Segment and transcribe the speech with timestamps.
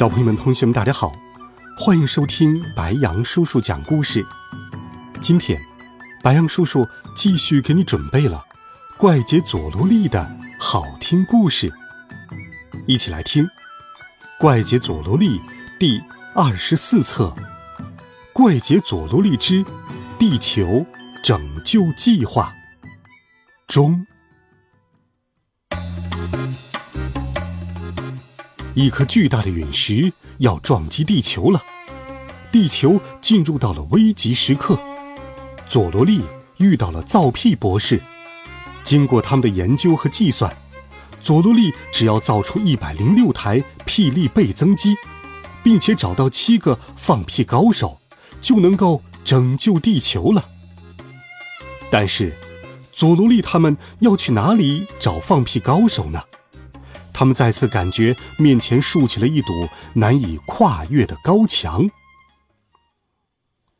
[0.00, 1.12] 小朋友们、同学们，大家好，
[1.76, 4.24] 欢迎收听白杨叔叔讲故事。
[5.20, 5.60] 今天，
[6.22, 8.42] 白杨叔叔继续给你准备了
[8.96, 10.26] 怪杰佐罗利的
[10.58, 11.70] 好听故事，
[12.86, 13.44] 一起来听
[14.38, 15.38] 《怪杰佐罗利》
[15.78, 16.00] 第
[16.34, 17.34] 二十四册
[18.32, 19.62] 《怪杰佐罗利之
[20.18, 20.86] 地球
[21.22, 22.54] 拯救计划》
[23.66, 24.06] 中。
[28.74, 31.62] 一颗巨大的陨石要撞击地球了，
[32.52, 34.78] 地球进入到了危急时刻。
[35.68, 36.20] 佐罗利
[36.58, 38.00] 遇到了造屁博士，
[38.82, 40.56] 经过他们的研究和计算，
[41.20, 44.96] 佐罗利只要造出一百零六台屁力倍增机，
[45.62, 48.00] 并且找到七个放屁高手，
[48.40, 50.48] 就能够拯救地球了。
[51.90, 52.36] 但是，
[52.92, 56.22] 佐罗利他们要去哪里找放屁高手呢？
[57.20, 61.90] 他们再次感觉面前竖起了一堵难以跨越的高墙。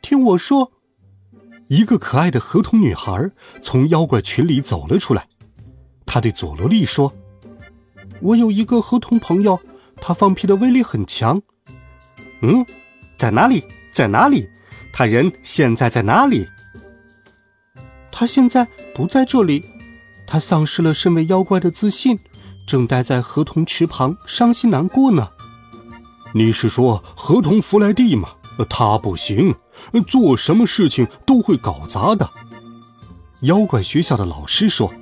[0.00, 0.70] 听我说，
[1.66, 5.26] 一个可爱的河童女孩从妖怪群里走了出来。
[6.06, 7.12] 她对佐罗利说
[8.22, 9.58] ：“我有一个河童朋友，
[9.96, 11.42] 他放屁的威力很强。
[12.40, 12.64] ”“嗯，
[13.18, 13.64] 在哪里？
[13.92, 14.48] 在哪里？
[14.92, 16.46] 他人现在在哪里
[18.12, 19.68] ？”“他现在不在这里，
[20.24, 22.20] 他丧失了身为妖怪的自信。”
[22.66, 25.30] 正待在河童池旁伤心难过呢。
[26.34, 28.30] 你是说河童弗莱蒂吗？
[28.68, 29.54] 他不行，
[30.06, 32.30] 做什么事情都会搞砸的。
[33.40, 34.92] 妖怪学校的老师说，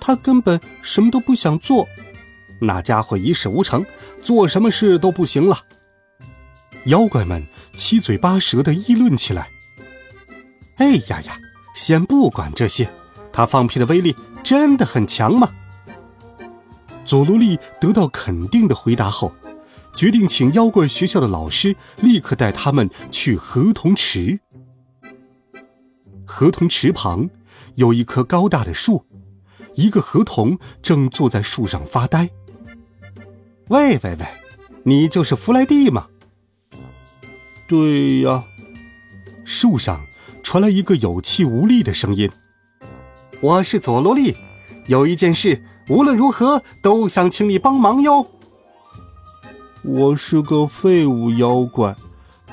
[0.00, 1.86] 他根本什么都不想做。
[2.60, 3.86] 那家伙一事无成，
[4.20, 5.60] 做什么事都不行了。
[6.86, 9.48] 妖怪们七嘴八舌地议论起来。
[10.76, 11.38] 哎呀呀，
[11.74, 12.88] 先不管这些，
[13.32, 15.48] 他放屁的威力真的很强吗？
[17.08, 19.32] 佐罗利得到肯定的回答后，
[19.96, 24.38] 决定请妖怪学校的老师立刻带他们去河童池。
[26.26, 27.30] 河童池旁
[27.76, 29.06] 有一棵高大的树，
[29.74, 32.28] 一个河童正坐在树上发呆。
[33.68, 34.26] 喂喂喂，
[34.82, 36.08] 你就是弗莱蒂吗？
[37.66, 38.44] 对呀。
[39.46, 40.04] 树上
[40.42, 42.30] 传来一个有气无力的声音
[43.40, 44.36] ：“我是佐罗利，
[44.88, 48.26] 有一件事。”无论如何都想请你帮忙哟。
[49.82, 51.96] 我是个废物妖怪，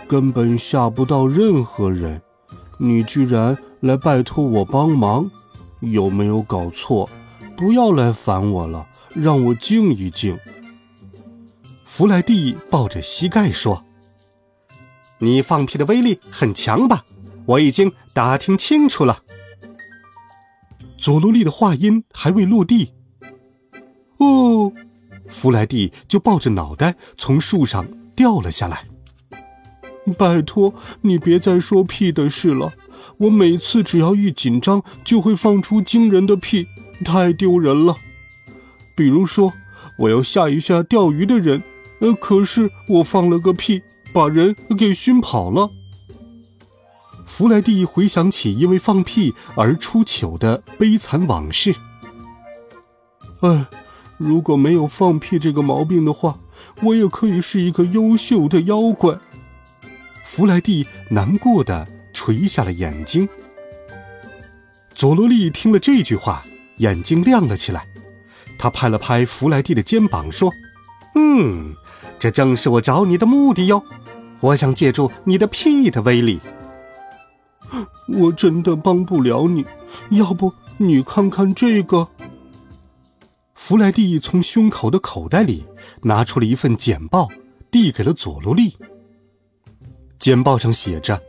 [0.08, 2.22] 根本吓不到任何人，
[2.78, 5.30] 你居然来拜托我帮忙，
[5.82, 7.10] 有没有搞错？
[7.58, 10.38] 不要来烦我了，让我静一静。
[11.84, 13.84] 弗莱蒂抱着膝盖说
[15.20, 17.04] ：“你放屁的威力很强吧？
[17.46, 19.20] 我已经打听清楚了。”
[20.98, 22.94] 佐罗利的话音还未落地。
[24.18, 24.72] 哦，
[25.28, 28.86] 弗莱蒂就抱着脑袋从树上掉了下来。
[30.18, 32.74] 拜托你别再说屁的事了，
[33.18, 36.68] 我每次只要一紧张就会放出惊人的屁，
[37.04, 37.96] 太丢人了。
[38.96, 39.52] 比如说，
[39.98, 41.64] 我要吓一吓钓鱼的人，
[42.02, 43.82] 呃，可是我放了个屁，
[44.14, 45.72] 把人给熏跑了。
[47.26, 51.76] 弗莱蒂回想起因为放屁而出糗的悲惨往事，
[53.40, 53.66] 哎。
[54.18, 56.40] 如果没有放屁这个毛病的话，
[56.82, 59.18] 我也可以是一个优秀的妖怪。
[60.24, 63.28] 弗莱蒂难过的垂下了眼睛。
[64.94, 66.44] 佐罗利听了这句话，
[66.78, 67.86] 眼睛亮了起来。
[68.58, 70.50] 他拍了拍弗莱蒂的肩膀，说
[71.16, 71.76] ：“嗯，
[72.18, 73.84] 这正是我找你的目的哟。
[74.40, 76.40] 我想借助你的屁的威力。
[78.08, 79.66] 我真的帮不了你，
[80.12, 82.08] 要不你看看这个。”
[83.56, 85.66] 弗莱蒂从胸口的口袋里
[86.04, 87.30] 拿出了一份简报，
[87.72, 88.76] 递给了佐罗利。
[90.20, 91.20] 简报上写着：“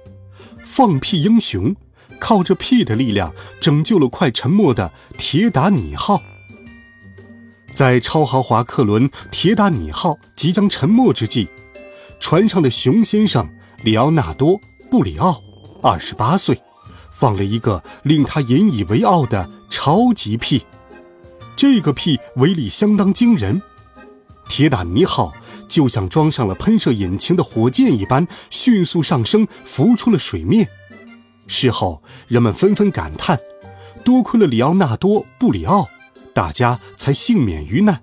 [0.66, 1.74] 放屁英雄，
[2.18, 6.20] 靠着屁的力量拯救了快沉没的铁达尼号。”
[7.72, 11.48] 在超豪华客轮铁达尼号即将沉没之际，
[12.18, 13.48] 船上的熊先生
[13.82, 14.58] 里奥纳多·
[14.90, 15.40] 布里奥，
[15.80, 16.60] 二十八岁，
[17.12, 20.66] 放了一个令他引以为傲的超级屁。
[21.56, 23.62] 这个屁威力相当惊人，
[24.46, 25.32] 铁打尼号
[25.66, 30.68] 就像装上了喷射引擎的火箭一般，迅速上升，浮出了水面。
[31.46, 33.40] 事后，人们纷纷感叹：
[34.04, 35.88] 多亏了里奥纳多·布里奥，
[36.34, 38.02] 大家才幸免于难。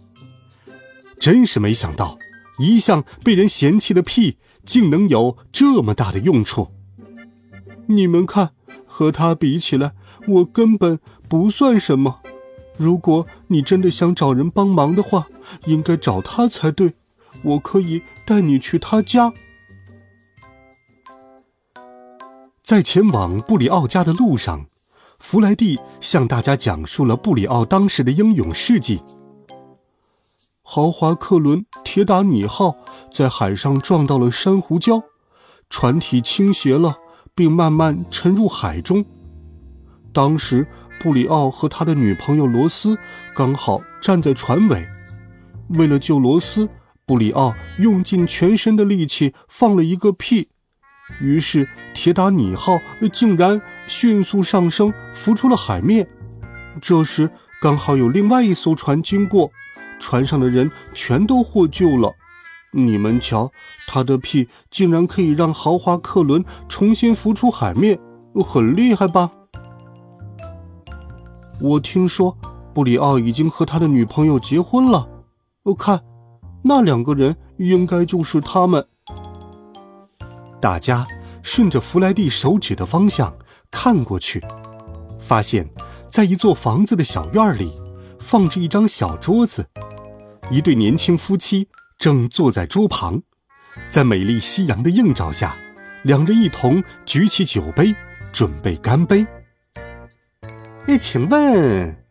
[1.19, 2.17] 真是没想到，
[2.57, 6.69] 一向被人嫌弃的屁，竟能有这么大的用处。
[7.85, 8.53] 你们看，
[8.88, 9.91] 和他比起来，
[10.27, 12.21] 我根本不算什么。
[12.78, 15.28] 如果你真的想找人帮忙的话，
[15.66, 16.94] 应该找他才对。
[17.44, 19.34] 我可以带你去他家。
[22.64, 24.68] 在前往布里奥家的路上，
[25.20, 29.02] 弗莱蒂向大家讲述了布里奥当时的英勇事迹。
[30.62, 32.78] 豪华客轮“铁达尼号”
[33.14, 35.04] 在海上撞到了珊瑚礁，
[35.70, 36.98] 船体倾斜了，
[37.36, 39.04] 并慢慢沉入海中。
[40.14, 40.66] 当时，
[41.03, 42.97] 布里奥和他的女朋友罗斯
[43.35, 44.88] 刚好站在船尾。
[45.77, 46.69] 为了救罗斯，
[47.05, 50.47] 布里奥用尽全身的力气放了一个屁，
[51.19, 52.79] 于是铁达尼号
[53.11, 56.07] 竟然迅速上升，浮出了海面。
[56.81, 57.29] 这时，
[57.61, 59.51] 刚好有另外一艘船经过。
[60.00, 62.13] 船上的人全都获救了，
[62.71, 63.51] 你们瞧，
[63.88, 68.00] 他的屁竟然可以让豪华客轮重新浮出海面，
[68.44, 69.31] 很厉害吧？
[71.59, 72.38] 我听说
[72.73, 75.07] 布里奥已经和他的女朋友结婚了，
[75.63, 76.03] 我看
[76.63, 78.85] 那两个人应该就是他们。
[80.59, 81.05] 大家
[81.41, 83.33] 顺着弗莱蒂手指的方向
[83.69, 84.41] 看过去，
[85.19, 85.69] 发现，
[86.09, 87.71] 在一座房子的小院里，
[88.19, 89.67] 放着一张小桌子。
[90.50, 91.67] 一对年轻夫妻
[91.97, 93.21] 正坐在桌旁，
[93.89, 95.55] 在美丽夕阳的映照下，
[96.03, 97.95] 两人一同举起酒杯，
[98.31, 99.25] 准备干杯。
[100.85, 102.03] 哎，请问，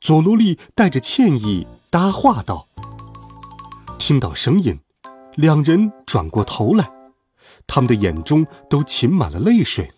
[0.00, 2.66] 佐罗利带着歉意搭话道。
[3.98, 4.80] 听到声音，
[5.34, 6.90] 两人转过头来，
[7.66, 9.92] 他们的眼中都噙满了泪水。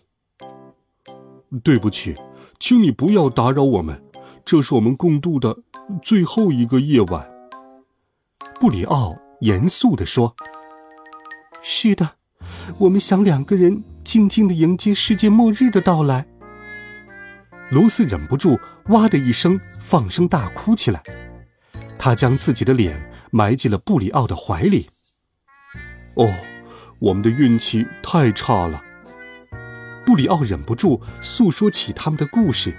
[1.63, 2.13] 对不起，
[2.59, 4.03] 请你不要打扰我们，
[4.43, 5.59] 这是我们共度的
[6.01, 7.31] 最后一个夜晚。
[8.59, 10.35] 布里奥严肃地说
[11.63, 12.15] ：“是的，
[12.79, 16.27] 我们想两个人静静地迎接世界末日的到来。”
[17.69, 21.03] 卢斯忍不住哇的一声放声大哭起来，
[21.99, 24.89] 他将自己的脸埋进了布里奥的怀里。
[26.15, 26.33] “哦，
[26.99, 28.83] 我们的运气太差了。”
[30.05, 32.73] 布里奥忍不住诉说起他们的故事。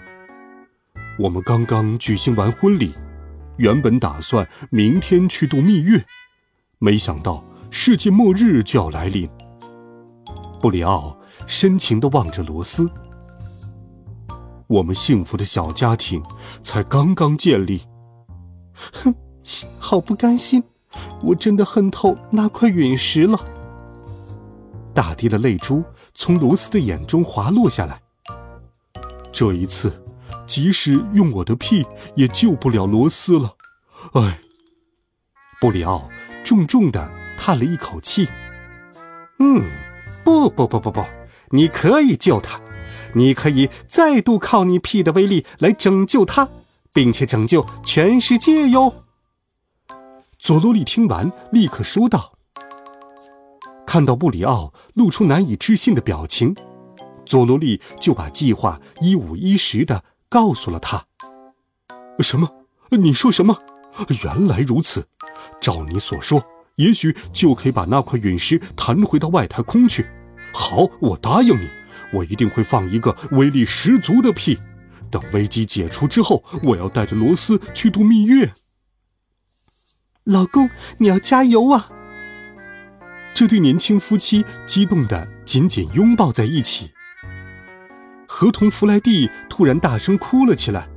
[1.19, 2.95] 我们刚刚举行完婚礼。
[3.59, 6.05] 原本打算明天去度蜜月，
[6.79, 9.29] 没想到世界末日就要来临。
[10.63, 12.89] 布里奥深情地望着罗斯。
[14.69, 16.23] 我们幸福的小家庭
[16.63, 17.83] 才刚刚建立。
[18.93, 19.15] 哼，
[19.79, 20.63] 好不甘心，
[21.23, 23.39] 我真的恨透那块陨石了。
[24.95, 25.83] 大滴的泪珠
[26.15, 28.01] 从罗斯的眼中滑落下来。
[29.33, 30.05] 这一次。
[30.47, 31.87] 即使用我的屁
[32.17, 33.55] 也救不了罗斯了，
[34.15, 34.41] 唉。
[35.61, 36.09] 布里奥
[36.43, 38.27] 重重的叹了一口气。
[39.39, 39.63] 嗯，
[40.25, 41.05] 不不不不不，
[41.51, 42.59] 你可以救他，
[43.15, 46.49] 你可以再度靠你屁的威力来拯救他，
[46.93, 49.05] 并且拯救全世界哟。
[50.39, 52.33] 佐罗利听完，立刻说道。
[53.87, 56.55] 看到布里奥露出难以置信的表情，
[57.25, 60.05] 佐罗利就把计划一五一十的。
[60.31, 61.07] 告诉了他。
[62.19, 62.47] 什么？
[62.91, 63.57] 你说什么？
[64.23, 65.09] 原来如此。
[65.59, 66.45] 照你所说，
[66.75, 70.07] 也许就可以把那块陨石弹回到外太空去。
[70.53, 71.67] 好，我答应你，
[72.13, 74.59] 我一定会放一个威力十足的屁。
[75.11, 78.53] 等危机解除之后，我要带着罗斯去度蜜月。
[80.25, 81.89] 老公，你要加油啊！
[83.33, 86.91] 这对年轻夫妻激动的紧紧拥抱在一起。
[88.27, 90.89] 合同弗莱蒂突然大声哭了起来：“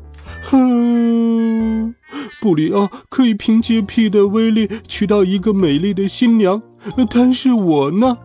[0.43, 1.95] 哼，
[2.41, 6.61] 布里奥可以凭借屁的威力娶到一个美丽的新娘，
[7.09, 8.17] 但是我呢？”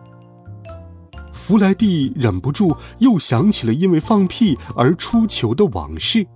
[1.47, 6.27] 弗莱蒂忍不住又想起了因为放屁而出糗的往事。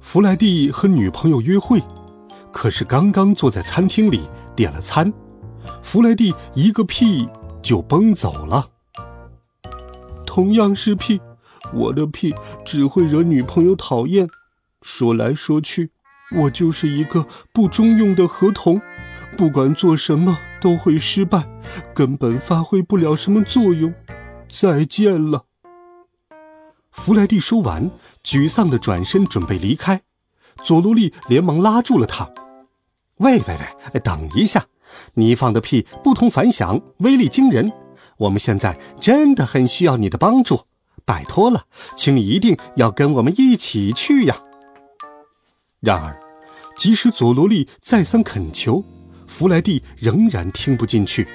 [0.00, 1.82] 弗莱蒂和女朋友约会，
[2.50, 4.22] 可是刚刚坐在餐厅里
[4.54, 5.12] 点了餐，
[5.82, 7.28] 弗莱蒂一个屁
[7.60, 8.66] 就崩走了。
[10.24, 11.20] 同样是屁。
[11.74, 14.26] 我的屁只会惹女朋友讨厌，
[14.80, 15.90] 说来说去，
[16.34, 18.80] 我就是一个不中用的合同，
[19.36, 21.46] 不管做什么都会失败，
[21.94, 23.92] 根本发挥不了什么作用。
[24.48, 25.44] 再见了。
[26.90, 27.90] 弗莱蒂说完，
[28.24, 30.00] 沮丧地转身准备离开，
[30.62, 32.30] 佐罗利连忙拉住了他
[33.18, 33.58] ：“喂喂
[33.92, 34.66] 喂，等一下，
[35.14, 37.70] 你放的屁不同凡响，威力惊人。
[38.16, 40.62] 我们现在真的很需要你的帮助，
[41.04, 41.64] 拜托了，
[41.94, 44.38] 请你一定要跟我们一起去呀！
[45.80, 46.18] 然而，
[46.78, 48.82] 即使佐罗利再三恳求，
[49.36, 51.28] 弗莱蒂仍然听不进去。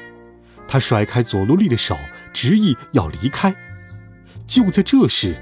[0.67, 1.96] 他甩开佐罗利的手，
[2.34, 3.55] 执意要离开。
[4.48, 5.36] 就在这时，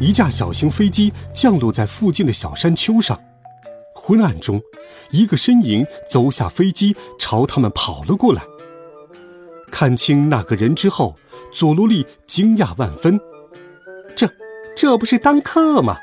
[0.00, 3.20] 一架小型飞机降落在附近的小山丘上。
[3.94, 4.62] 昏暗中，
[5.10, 8.42] 一个身影走下飞机，朝他们跑了过来。
[9.70, 11.18] 看清那个人之后，
[11.52, 13.20] 佐罗利惊讶万分
[14.16, 14.26] ：“这，
[14.74, 15.98] 这不是丹克吗？”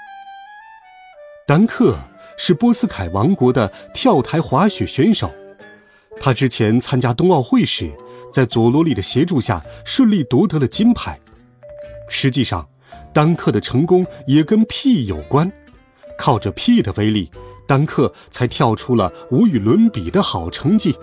[1.48, 1.98] 丹克
[2.38, 5.32] 是波斯凯王国的跳台滑雪选手，
[6.20, 7.90] 他之前参加冬奥会时，
[8.34, 11.18] 在佐罗利的协助下顺利夺得了金牌。
[12.10, 12.68] 实际上，
[13.14, 15.50] 丹克的成功也跟屁有关，
[16.18, 17.32] 靠着屁的威力。
[17.66, 20.98] 丹克才跳出了无与伦比的好成绩。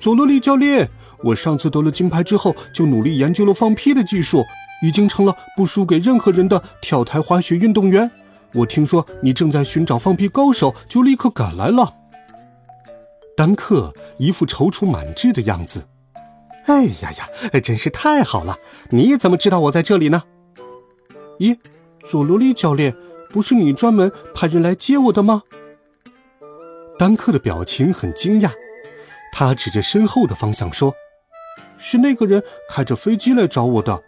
[0.00, 0.90] 佐罗利教练，
[1.22, 4.42] 我上次得了金牌之后，就努力研究了放屁的技术，
[4.82, 8.10] 已经成了不输给任何人的跳台滑雪运动员。
[8.54, 11.94] 我听说你正在寻找放屁高手，就立刻赶来了。
[13.36, 15.86] 丹克一副踌躇满志的样子。
[16.64, 18.56] 哎呀呀，真是太好了！
[18.90, 20.24] 你怎么知道我在这里呢？
[21.38, 21.58] 咦，
[22.04, 22.94] 佐罗利教练。
[23.28, 25.42] 不是你专门派人来接我的吗？
[26.98, 28.50] 丹克的表情很惊讶，
[29.32, 30.94] 他指着身后的方向说
[31.76, 34.02] ：“是那个人开着飞机来找我的。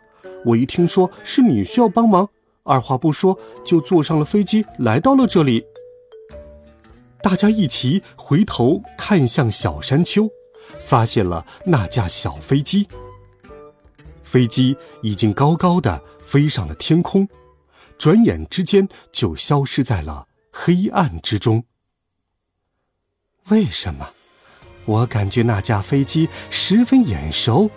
[0.47, 2.31] 我一听说是你需要帮忙，
[2.69, 5.65] 二话不说就坐上了飞机来到了这里。”
[7.21, 10.29] 大家一起回头看向小山丘，
[10.85, 12.87] 发现了那架小飞机。
[14.23, 17.29] 飞机已经高高的飞上了天空。
[17.99, 21.65] 转眼之间就消失在了黑暗之中。
[23.49, 24.11] 为什么？
[24.85, 27.69] 我感觉那架飞机十分眼熟。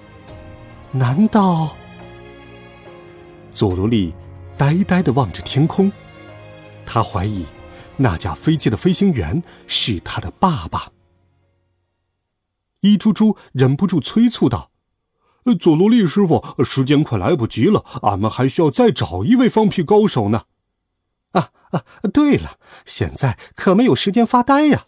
[0.91, 1.75] 难道？
[3.51, 4.13] 佐罗利
[4.61, 5.91] 呆呆的望着天空，
[6.85, 7.47] 他怀疑
[7.97, 10.91] 那架飞机的飞行员是他的爸爸。
[12.81, 14.69] 伊猪猪忍不住催促道。
[15.59, 20.43] 佐罗利师傅，时间快来不及了，俺们还需要再找一位放屁高手呢。
[21.31, 24.85] 啊啊，对了，现在可没有时间发呆呀。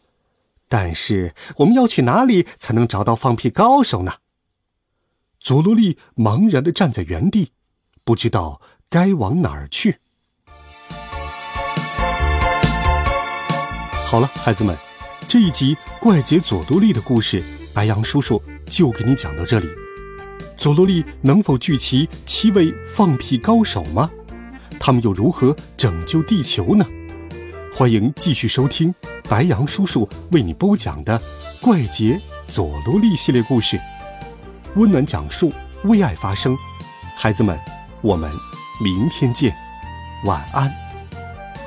[0.70, 4.18] 但是我们要去哪里才能找到放屁高手呢？
[5.40, 7.54] 佐罗利茫然的站在原地，
[8.04, 8.62] 不知道
[8.94, 9.98] 该往哪儿去。
[14.06, 14.78] 好了，孩子们，
[15.28, 19.68] 这一集怪杰佐罗利的故事，白杨叔叔就给你讲到这里。
[20.56, 24.12] 佐罗利能否聚齐七位放屁高手吗？
[24.80, 26.86] 他们又如何拯救地球呢？
[27.74, 28.94] 欢迎继续收听
[29.28, 31.20] 白杨叔叔为你播讲的
[31.60, 33.82] 《怪杰佐罗利》系列故事，
[34.76, 35.52] 温暖讲述，
[35.86, 36.56] 为爱发声。
[37.18, 37.60] 孩子们，
[38.02, 38.32] 我们
[38.80, 39.56] 明天见，
[40.26, 40.74] 晚安，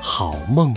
[0.01, 0.73] 好梦。